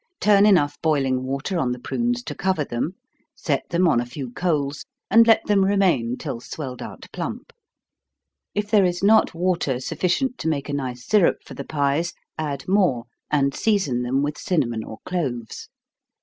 Turn 0.19 0.47
enough 0.47 0.81
boiling 0.81 1.21
water 1.21 1.59
on 1.59 1.73
the 1.73 1.77
prunes 1.79 2.23
to 2.23 2.33
cover 2.33 2.65
them, 2.65 2.95
set 3.35 3.69
them 3.69 3.87
on 3.87 4.01
a 4.01 4.05
few 4.07 4.31
coals, 4.31 4.83
and 5.11 5.27
let 5.27 5.45
them 5.45 5.63
remain 5.63 6.17
till 6.17 6.39
swelled 6.39 6.81
out 6.81 7.05
plump. 7.13 7.53
If 8.55 8.71
there 8.71 8.83
is 8.83 9.03
not 9.03 9.35
water 9.35 9.79
sufficient 9.79 10.39
to 10.39 10.47
make 10.47 10.69
a 10.69 10.73
nice 10.73 11.05
syrup 11.05 11.43
for 11.45 11.53
the 11.53 11.65
pies, 11.65 12.13
add 12.35 12.67
more, 12.67 13.03
and 13.29 13.53
season 13.53 14.01
them 14.01 14.23
with 14.23 14.39
cinnamon 14.39 14.83
or 14.83 14.97
cloves. 15.05 15.69